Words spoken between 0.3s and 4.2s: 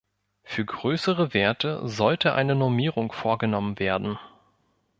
Für größere Werte sollte eine Normierung vorgenommen werden.